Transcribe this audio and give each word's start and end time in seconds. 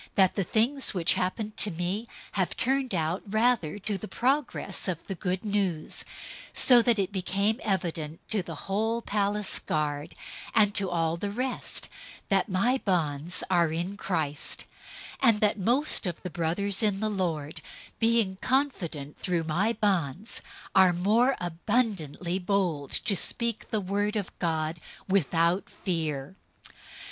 "}that 0.15 0.33
the 0.33 0.43
things 0.43 0.95
which 0.95 1.13
happened 1.13 1.55
to 1.57 1.69
me 1.69 2.07
have 2.31 2.57
turned 2.57 2.95
out 2.95 3.21
rather 3.27 3.77
to 3.77 3.99
the 3.99 4.07
progress 4.07 4.87
of 4.87 5.05
the 5.05 5.13
Good 5.13 5.45
News; 5.45 6.03
001:013 6.55 6.57
so 6.57 6.81
that 6.81 6.97
it 6.97 7.11
became 7.11 7.59
evident 7.61 8.19
to 8.31 8.41
the 8.41 8.55
whole 8.65 9.03
praetorian 9.03 9.45
guard, 9.67 10.15
and 10.55 10.73
to 10.73 10.89
all 10.89 11.17
the 11.17 11.29
rest, 11.29 11.87
that 12.29 12.49
my 12.49 12.81
bonds 12.83 13.43
are 13.51 13.71
in 13.71 13.95
Christ; 13.95 14.65
001:014 15.21 15.29
and 15.29 15.39
that 15.41 15.59
most 15.59 16.07
of 16.07 16.19
the 16.23 16.31
brothers 16.31 16.81
in 16.81 16.99
the 16.99 17.07
Lord, 17.07 17.61
being 17.99 18.37
confident 18.41 19.19
through 19.19 19.43
my 19.43 19.71
bonds, 19.73 20.41
are 20.73 20.93
more 20.93 21.35
abundantly 21.39 22.39
bold 22.39 22.89
to 22.89 23.15
speak 23.15 23.69
the 23.69 23.79
word 23.79 24.15
of 24.15 24.31
God 24.39 24.79
without 25.07 25.69
fear. 25.69 26.35